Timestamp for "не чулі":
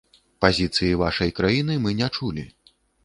2.01-2.49